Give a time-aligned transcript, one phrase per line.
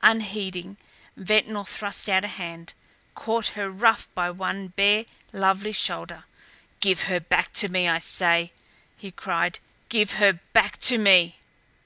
[0.00, 0.78] Unheeding,
[1.18, 2.72] Ventnor thrust out a hand,
[3.14, 6.24] caught her roughly by one bare, lovely shoulder.
[6.80, 8.52] "Give her back to me, I say!"
[8.96, 9.58] he cried.
[9.90, 11.36] "Give her back to me!"